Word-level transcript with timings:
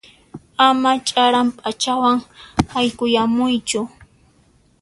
Ama 0.67 0.91
ch'aran 1.07 1.49
p'achawan 1.57 2.19
haykuyamuychu. 2.73 3.81